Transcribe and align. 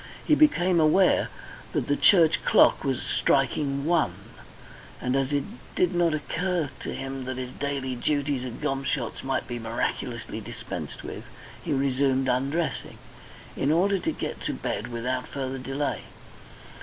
He 0.25 0.33
became 0.33 0.79
aware 0.79 1.27
that 1.73 1.85
the 1.87 1.95
church 1.95 2.43
clock 2.43 2.83
was 2.83 3.03
striking 3.03 3.85
one, 3.85 4.15
and 4.99 5.15
as 5.15 5.31
it 5.31 5.43
did 5.75 5.93
not 5.93 6.15
occur 6.15 6.71
to 6.79 6.95
him 6.95 7.25
that 7.25 7.37
his 7.37 7.51
daily 7.53 7.93
duties 7.95 8.43
at 8.43 8.61
Gomshott's 8.61 9.23
might 9.23 9.47
be 9.47 9.59
miraculously 9.59 10.41
dispensed 10.41 11.03
with, 11.03 11.25
he 11.61 11.71
resumed 11.71 12.27
undressing, 12.27 12.97
in 13.55 13.71
order 13.71 13.99
to 13.99 14.11
get 14.11 14.41
to 14.45 14.55
bed 14.55 14.87
without 14.87 15.27
further 15.27 15.59
delay. 15.59 16.01